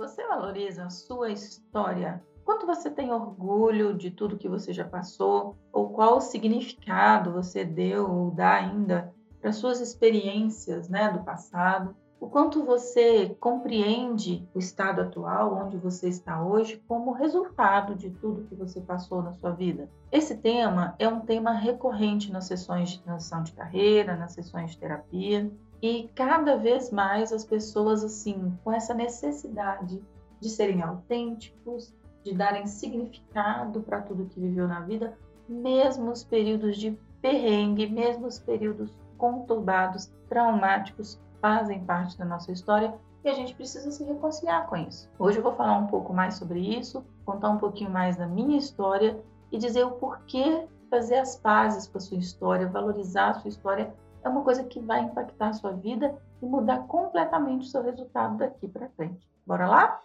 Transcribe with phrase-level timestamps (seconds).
[0.00, 2.24] Você valoriza a sua história?
[2.42, 5.58] Quanto você tem orgulho de tudo que você já passou?
[5.70, 9.12] Ou qual significado você deu ou dá ainda
[9.42, 11.94] para suas experiências né, do passado?
[12.18, 18.46] O quanto você compreende o estado atual, onde você está hoje, como resultado de tudo
[18.46, 19.90] que você passou na sua vida?
[20.10, 24.78] Esse tema é um tema recorrente nas sessões de transição de carreira, nas sessões de
[24.78, 25.52] terapia,
[25.82, 30.02] e cada vez mais as pessoas, assim, com essa necessidade
[30.38, 35.16] de serem autênticos, de darem significado para tudo que viveu na vida,
[35.48, 42.94] mesmo os períodos de perrengue, mesmo os períodos conturbados, traumáticos, fazem parte da nossa história
[43.24, 45.08] e a gente precisa se reconciliar com isso.
[45.18, 48.58] Hoje eu vou falar um pouco mais sobre isso, contar um pouquinho mais da minha
[48.58, 49.18] história
[49.50, 53.94] e dizer o porquê fazer as pazes com a sua história, valorizar a sua história
[54.22, 58.36] é uma coisa que vai impactar a sua vida e mudar completamente o seu resultado
[58.36, 59.26] daqui para frente.
[59.46, 60.00] Bora lá?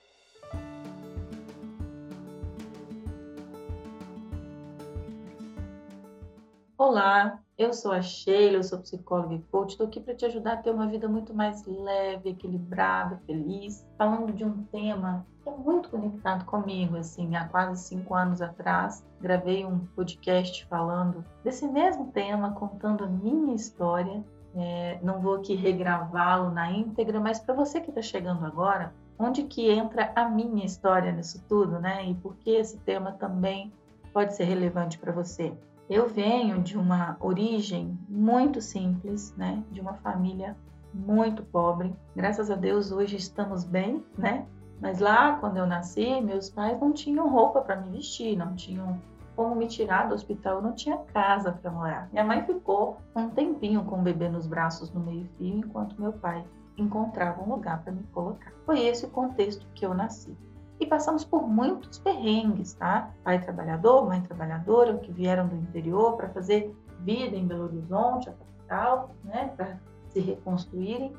[6.77, 9.71] Olá, eu sou a Sheila, eu sou psicóloga e coach.
[9.71, 13.87] Estou aqui para te ajudar a ter uma vida muito mais leve, equilibrada, feliz.
[13.97, 16.97] Falando de um tema que é muito conectado comigo.
[16.97, 23.07] Assim, há quase cinco anos atrás, gravei um podcast falando desse mesmo tema, contando a
[23.07, 24.21] minha história.
[24.53, 29.43] É, não vou aqui regravá-lo na íntegra, mas para você que está chegando agora, onde
[29.43, 32.05] que entra a minha história nisso tudo, né?
[32.05, 33.71] E por que esse tema também
[34.13, 35.53] pode ser relevante para você?
[35.87, 39.63] Eu venho de uma origem muito simples, né?
[39.71, 40.57] De uma família
[40.91, 41.95] muito pobre.
[42.15, 44.47] Graças a Deus hoje estamos bem, né?
[44.81, 48.99] Mas lá quando eu nasci, meus pais não tinham roupa para me vestir, não tinham
[49.35, 52.09] como me tirar do hospital, eu não tinha casa para morar.
[52.11, 56.43] Minha mãe ficou um tempinho com o bebê nos braços no meio-fio, enquanto meu pai
[56.77, 58.51] encontrava um lugar para me colocar.
[58.65, 60.35] Foi esse o contexto que eu nasci
[60.79, 63.11] e passamos por muitos perrengues, tá?
[63.23, 68.33] Pai trabalhador, mãe trabalhadora, que vieram do interior para fazer vida em Belo Horizonte, a
[68.33, 69.77] capital, né, para
[70.09, 71.13] se reconstruírem.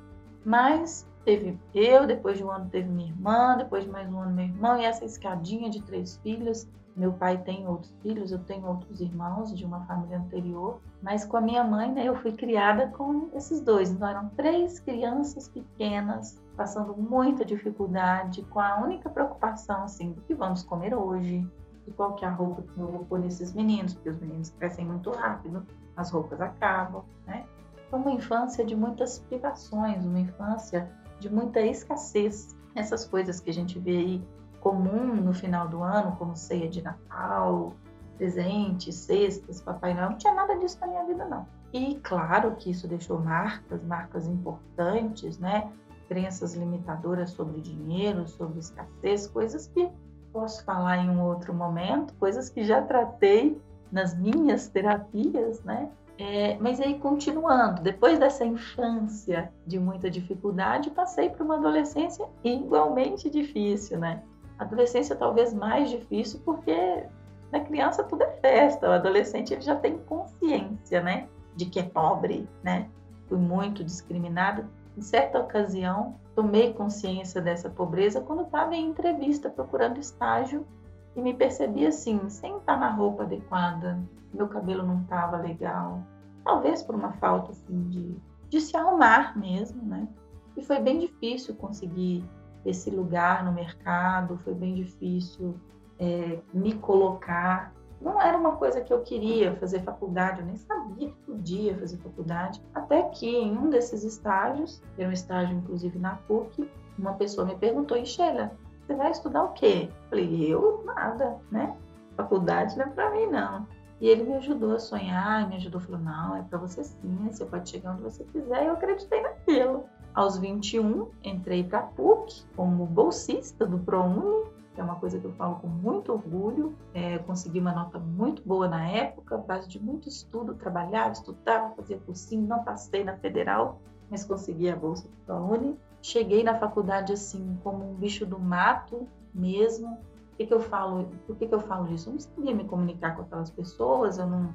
[0.44, 4.34] Mas teve eu, depois de um ano teve minha irmã, depois de mais um ano
[4.34, 6.68] meu irmão, e essa escadinha de três filhos.
[6.94, 11.36] Meu pai tem outros filhos, eu tenho outros irmãos de uma família anterior, mas com
[11.36, 13.90] a minha mãe, né, eu fui criada com esses dois.
[13.90, 20.34] Então eram três crianças pequenas passando muita dificuldade, com a única preocupação assim, do que
[20.34, 21.46] vamos comer hoje,
[21.94, 24.84] qual que é a roupa que eu vou pôr nesses meninos, porque os meninos crescem
[24.84, 25.64] muito rápido,
[25.96, 27.44] as roupas acabam, né?
[27.90, 30.90] Foi uma infância de muitas privações, uma infância
[31.20, 32.56] de muita escassez.
[32.74, 34.28] Essas coisas que a gente vê aí
[34.60, 37.72] comum no final do ano, como ceia de Natal,
[38.18, 41.46] presentes, cestas, Papai Noel, não tinha nada disso na minha vida, não.
[41.72, 45.70] E claro que isso deixou marcas, marcas importantes, né?
[46.08, 49.90] Crenças limitadoras sobre dinheiro, sobre escassez, coisas que
[50.32, 55.90] posso falar em um outro momento, coisas que já tratei nas minhas terapias, né?
[56.18, 63.28] É, mas aí, continuando, depois dessa infância de muita dificuldade, passei para uma adolescência igualmente
[63.28, 64.22] difícil, né?
[64.58, 67.04] Adolescência talvez mais difícil porque
[67.52, 71.28] na criança tudo é festa, o adolescente ele já tem consciência, né?
[71.54, 72.88] De que é pobre, né?
[73.28, 74.66] Fui muito discriminada
[74.96, 80.66] em certa ocasião, tomei consciência dessa pobreza quando estava em entrevista procurando estágio
[81.14, 83.98] e me percebi assim, sem estar na roupa adequada,
[84.32, 86.02] meu cabelo não estava legal,
[86.44, 88.16] talvez por uma falta assim, de,
[88.48, 90.08] de se arrumar mesmo, né?
[90.56, 92.24] E foi bem difícil conseguir
[92.64, 95.54] esse lugar no mercado, foi bem difícil
[95.98, 101.08] é, me colocar não era uma coisa que eu queria fazer faculdade, eu nem sabia
[101.08, 102.62] que podia fazer faculdade.
[102.74, 107.56] Até que em um desses estágios, era um estágio inclusive na PUC, uma pessoa me
[107.56, 109.88] perguntou: E você vai estudar o quê?
[109.90, 111.76] Eu falei: Eu nada, né?
[112.16, 113.66] Faculdade não é para mim, não.
[114.00, 117.44] E ele me ajudou a sonhar, me ajudou, falou: Não, é para você sim, você
[117.44, 118.62] pode chegar onde você quiser.
[118.62, 119.84] E eu acreditei naquilo.
[120.14, 125.24] Aos 21, entrei para a PUC como bolsista do ProUni que é uma coisa que
[125.24, 126.76] eu falo com muito orgulho.
[126.92, 131.98] É, consegui uma nota muito boa na época, base de muito estudo, trabalhava, estudava, fazia
[131.98, 133.80] cursinho, não passei na federal,
[134.10, 135.76] mas consegui a bolsa da Uni.
[136.02, 139.94] Cheguei na faculdade assim como um bicho do mato mesmo.
[139.94, 141.08] O que, que eu falo?
[141.26, 142.10] Por que, que eu falo disso?
[142.10, 144.52] Eu não sabia me comunicar com aquelas pessoas, eu não,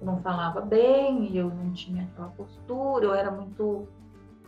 [0.00, 3.88] eu não falava bem, eu não tinha aquela postura, eu era muito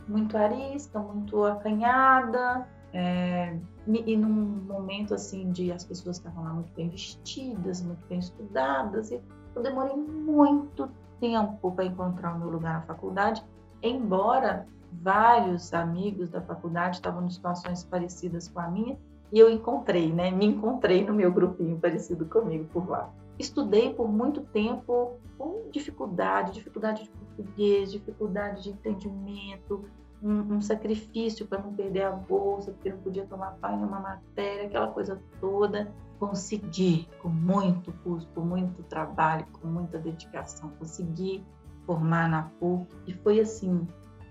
[0.06, 6.72] muito arista, muito acanhada, é, e num momento assim de as pessoas estavam lá muito
[6.74, 9.20] bem vestidas, muito bem estudadas, e
[9.54, 10.90] eu demorei muito
[11.20, 13.44] tempo para encontrar o meu lugar na faculdade,
[13.82, 18.98] embora vários amigos da faculdade estavam em situações parecidas com a minha,
[19.32, 20.30] E eu encontrei, né?
[20.30, 23.10] Me encontrei no meu grupinho parecido comigo por lá.
[23.38, 29.84] Estudei por muito tempo com dificuldade, dificuldade de português, dificuldade de entendimento,
[30.22, 34.66] um, um sacrifício para não perder a bolsa, porque não podia tomar pai numa matéria,
[34.66, 35.92] aquela coisa toda.
[36.18, 41.44] Consegui, com muito custo, com muito trabalho, com muita dedicação, consegui
[41.84, 43.86] formar na PUC e foi assim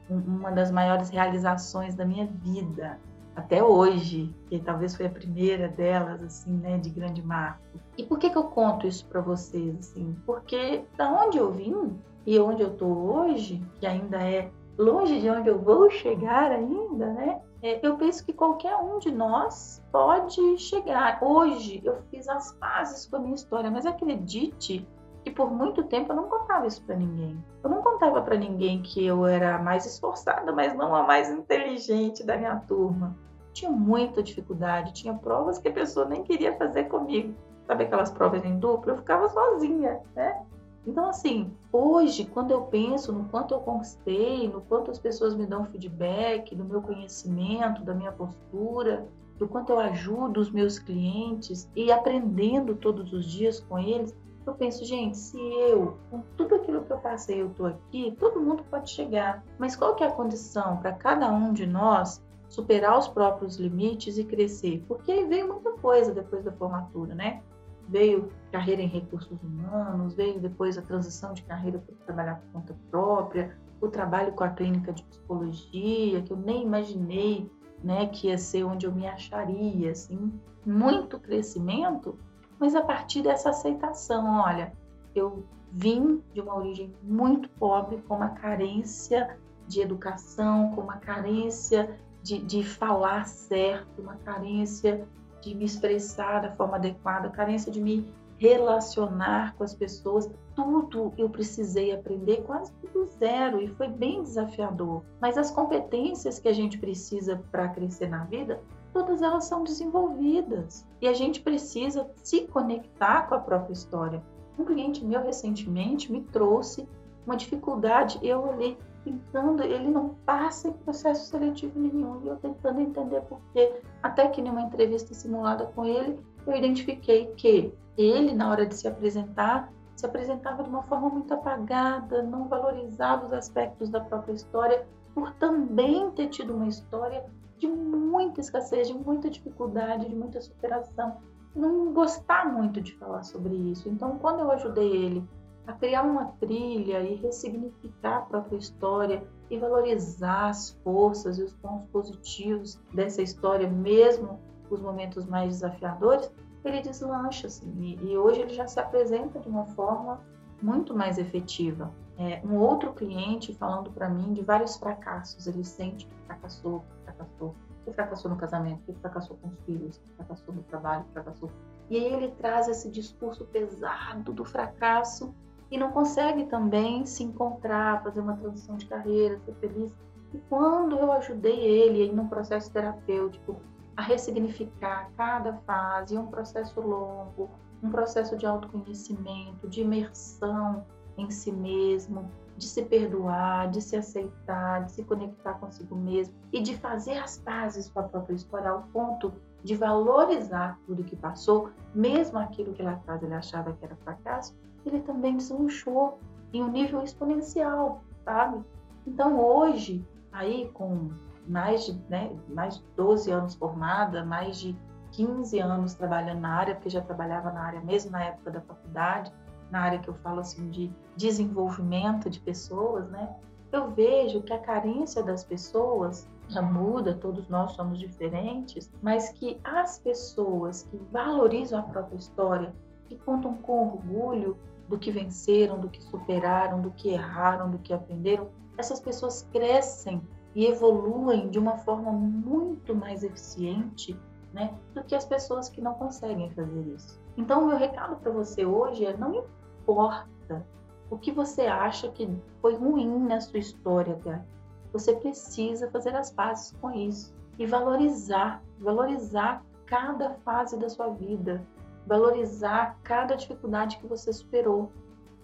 [0.10, 3.00] uma das maiores realizações da minha vida
[3.36, 7.62] até hoje, que talvez foi a primeira delas, assim, né, de grande marco.
[7.98, 10.16] E por que que eu conto isso para vocês, assim?
[10.26, 15.30] Porque da onde eu vim e onde eu tô hoje, que ainda é longe de
[15.30, 17.42] onde eu vou chegar ainda, né?
[17.62, 21.18] É, eu penso que qualquer um de nós pode chegar.
[21.24, 24.88] Hoje eu fiz as pazes com a minha história, mas acredite
[25.24, 27.44] que por muito tempo eu não contava isso para ninguém.
[27.64, 31.32] Eu não contava para ninguém que eu era a mais esforçada, mas não a mais
[31.32, 33.18] inteligente da minha turma.
[33.52, 37.34] Tinha muita dificuldade, tinha provas que a pessoa nem queria fazer comigo.
[37.66, 38.92] Sabe aquelas provas em dupla?
[38.92, 40.40] Eu ficava sozinha, né?
[40.88, 45.46] Então, assim, hoje, quando eu penso no quanto eu conquistei, no quanto as pessoas me
[45.46, 51.70] dão feedback, do meu conhecimento, da minha postura, do quanto eu ajudo os meus clientes
[51.76, 54.16] e aprendendo todos os dias com eles,
[54.46, 58.40] eu penso, gente, se eu, com tudo aquilo que eu passei, eu estou aqui, todo
[58.40, 59.44] mundo pode chegar.
[59.58, 64.20] Mas qual que é a condição para cada um de nós superar os próprios limites
[64.20, 64.84] e crescer?
[64.88, 67.42] Porque aí veio muita coisa depois da formatura, né?
[67.88, 72.76] Veio carreira em recursos humanos, veio depois a transição de carreira para trabalhar por conta
[72.90, 77.50] própria, o trabalho com a clínica de psicologia, que eu nem imaginei
[77.84, 80.34] né, que ia ser onde eu me acharia, assim,
[80.66, 82.18] muito crescimento,
[82.58, 84.74] mas a partir dessa aceitação, olha,
[85.14, 92.00] eu vim de uma origem muito pobre, com uma carência de educação, com uma carência
[92.24, 95.08] de, de falar certo, uma carência
[95.46, 101.30] de me expressar da forma adequada, carência de me relacionar com as pessoas, tudo eu
[101.30, 105.04] precisei aprender quase do zero e foi bem desafiador.
[105.22, 108.62] Mas as competências que a gente precisa para crescer na vida,
[108.92, 114.22] todas elas são desenvolvidas e a gente precisa se conectar com a própria história.
[114.58, 116.88] Um cliente meu recentemente me trouxe
[117.26, 122.22] uma dificuldade, eu olhei tentando, ele não passa em processo seletivo nenhum.
[122.24, 123.80] E eu tentando entender por quê.
[124.02, 128.88] Até que numa entrevista simulada com ele, eu identifiquei que ele, na hora de se
[128.88, 134.86] apresentar, se apresentava de uma forma muito apagada, não valorizava os aspectos da própria história,
[135.14, 137.24] por também ter tido uma história
[137.58, 141.18] de muita escassez, de muita dificuldade, de muita superação.
[141.56, 143.88] Não gostar muito de falar sobre isso.
[143.88, 145.26] Então, quando eu ajudei ele
[145.68, 151.54] a criar uma trilha e ressignificar a própria história e valorizar as forças e os
[151.56, 154.40] pontos positivos dessa história, mesmo
[154.70, 156.32] os momentos mais desafiadores,
[156.64, 157.72] ele deslancha assim.
[157.80, 160.22] E, e hoje ele já se apresenta de uma forma
[160.62, 161.92] muito mais efetiva.
[162.18, 167.04] É, um outro cliente falando para mim de vários fracassos, ele sente que fracassou, que
[167.04, 171.12] fracassou, que fracassou no casamento, que fracassou com os filhos, que fracassou no trabalho, que
[171.12, 171.52] fracassou.
[171.90, 175.36] E aí ele traz esse discurso pesado do fracasso
[175.76, 179.94] e não consegue também se encontrar, fazer uma transição de carreira, ser feliz.
[180.34, 183.60] E quando eu ajudei ele em um processo terapêutico
[183.98, 187.50] a ressignificar cada fase, um processo longo,
[187.84, 190.86] um processo de autoconhecimento, de imersão
[191.18, 196.62] em si mesmo, de se perdoar, de se aceitar, de se conectar consigo mesmo e
[196.62, 201.70] de fazer as pazes com a própria história ao ponto de valorizar tudo que passou,
[201.94, 204.56] mesmo aquilo que lá atrás ele achava que era fracasso,
[204.90, 206.20] ele também deslanchou
[206.54, 208.64] em um nível exponencial, sabe?
[209.06, 211.10] Então hoje, aí com
[211.48, 214.76] mais de, né, mais de 12 anos formada, mais de
[215.12, 219.32] 15 anos trabalhando na área, porque já trabalhava na área mesmo na época da faculdade,
[219.72, 223.36] na área que eu falo assim de desenvolvimento de pessoas, né?
[223.72, 229.60] Eu vejo que a carência das pessoas já muda, todos nós somos diferentes, mas que
[229.64, 232.74] as pessoas que valorizam a própria história,
[233.06, 237.94] que contam com orgulho do que venceram, do que superaram, do que erraram, do que
[237.94, 240.22] aprenderam, essas pessoas crescem
[240.54, 244.18] e evoluem de uma forma muito mais eficiente
[244.54, 247.20] né, do que as pessoas que não conseguem fazer isso.
[247.36, 250.66] Então, o meu recado para você hoje é: não importa
[251.10, 252.30] o que você acha que
[252.62, 254.46] foi ruim na sua história
[254.92, 261.62] você precisa fazer as pazes com isso e valorizar, valorizar cada fase da sua vida,
[262.06, 264.92] valorizar cada dificuldade que você superou,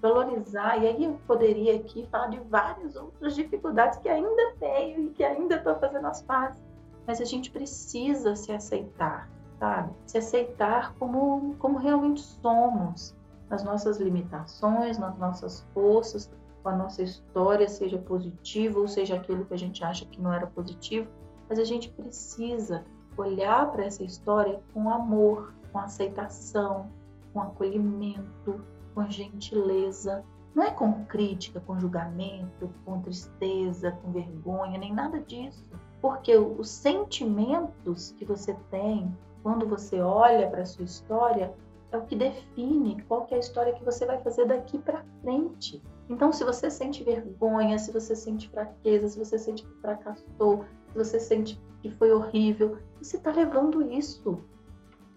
[0.01, 5.09] valorizar, e aí eu poderia aqui falar de várias outras dificuldades que ainda tenho e
[5.11, 6.61] que ainda estou fazendo as pazes,
[7.05, 9.29] mas a gente precisa se aceitar.
[9.59, 9.93] sabe?
[10.07, 13.15] Se aceitar como, como realmente somos,
[13.49, 16.31] nas nossas limitações, nas nossas forças,
[16.63, 20.33] com a nossa história, seja positiva ou seja aquilo que a gente acha que não
[20.33, 21.07] era positivo,
[21.49, 22.85] mas a gente precisa
[23.17, 26.89] olhar para essa história com amor, com aceitação,
[27.33, 28.63] com acolhimento,
[28.93, 30.23] com gentileza.
[30.53, 35.65] Não é com crítica, com julgamento, com tristeza, com vergonha, nem nada disso.
[36.01, 41.53] Porque os sentimentos que você tem quando você olha para a sua história
[41.91, 45.03] é o que define qual que é a história que você vai fazer daqui para
[45.21, 45.81] frente.
[46.09, 50.97] Então, se você sente vergonha, se você sente fraqueza, se você sente que fracassou, se
[50.97, 54.39] você sente que foi horrível, você está levando isso.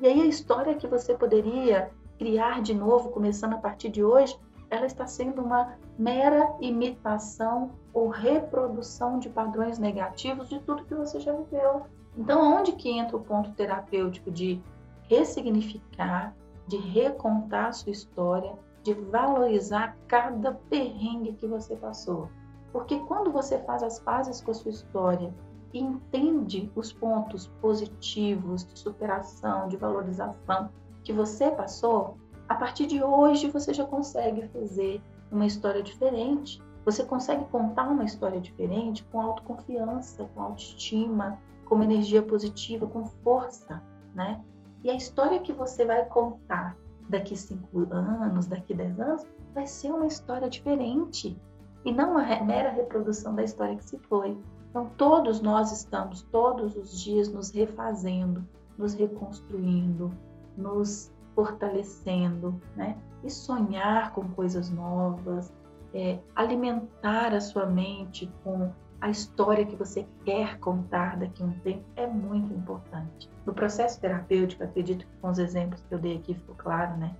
[0.05, 4.39] E aí a história que você poderia criar de novo, começando a partir de hoje,
[4.69, 11.19] ela está sendo uma mera imitação ou reprodução de padrões negativos de tudo que você
[11.21, 11.87] já viveu.
[12.19, 14.61] Então, onde que entra o ponto terapêutico de
[15.09, 16.37] ressignificar,
[16.69, 22.29] de recontar a sua história, de valorizar cada perrengue que você passou?
[22.71, 25.33] Porque quando você faz as pazes com a sua história
[25.75, 30.71] e entende os pontos positivos de superação, de valorização
[31.03, 32.17] que você passou,
[32.49, 35.03] a partir de hoje você já consegue fazer
[35.33, 36.63] uma história diferente.
[36.85, 43.83] Você consegue contar uma história diferente com autoconfiança, com autoestima, com energia positiva, com força,
[44.15, 44.41] né?
[44.85, 46.77] E a história que você vai contar
[47.09, 51.37] daqui cinco anos, daqui dez anos, vai ser uma história diferente
[51.85, 54.37] e não uma mera reprodução da história que se foi.
[54.75, 58.45] Então, todos nós estamos todos os dias nos refazendo,
[58.77, 60.11] nos reconstruindo,
[60.57, 62.99] nos fortalecendo, né?
[63.23, 65.55] E sonhar com coisas novas,
[65.95, 71.53] é, alimentar a sua mente com a história que você quer contar daqui a um
[71.61, 73.31] tempo é muito importante.
[73.47, 77.15] No processo terapêutico, acredito que com os exemplos que eu dei aqui ficou claro, né?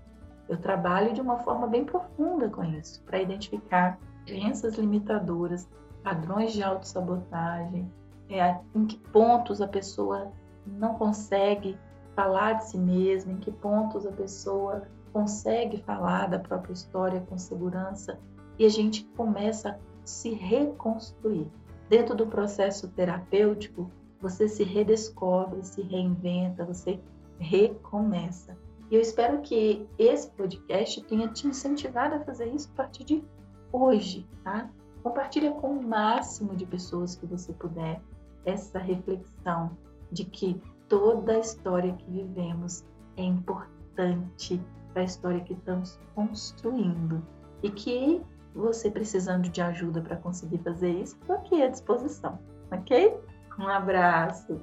[0.49, 3.97] Eu trabalho de uma forma bem profunda com isso, para identificar
[4.27, 5.69] crenças limitadoras,
[6.05, 7.91] padrões de autossabotagem,
[8.29, 10.31] é, em que pontos a pessoa
[10.67, 11.77] não consegue
[12.15, 17.39] falar de si mesma, em que pontos a pessoa consegue falar da própria história com
[17.39, 18.19] segurança
[18.59, 21.51] e a gente começa a se reconstruir.
[21.89, 27.01] Dentro do processo terapêutico, você se redescobre, se reinventa, você
[27.39, 28.57] recomeça.
[28.91, 33.25] E eu espero que esse podcast tenha te incentivado a fazer isso a partir de
[33.73, 34.71] hoje, tá?
[35.05, 38.01] Compartilha com o máximo de pessoas que você puder
[38.47, 39.77] essa reflexão
[40.11, 40.59] de que
[40.89, 42.83] toda a história que vivemos
[43.19, 44.59] é importante
[44.95, 47.23] para a história que estamos construindo.
[47.63, 48.23] E que
[48.55, 52.39] você precisando de ajuda para conseguir fazer isso, estou aqui à disposição,
[52.73, 53.15] ok?
[53.59, 54.59] Um abraço!